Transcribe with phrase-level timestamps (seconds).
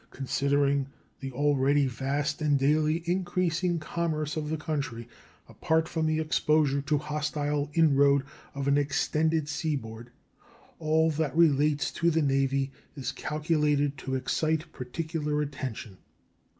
[0.09, 0.87] Considering
[1.19, 5.07] the already vast and daily increasing commerce of the country,
[5.47, 8.23] apart from the exposure to hostile inroad
[8.55, 10.09] of an extended seaboard,
[10.79, 15.99] all that relates to the Navy is calculated to excite particular attention.